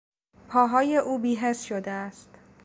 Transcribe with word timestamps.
پاهای 0.49 0.95
او 0.97 1.19
بیحس 1.19 1.63
شده 1.63 1.91
است. 1.91 2.29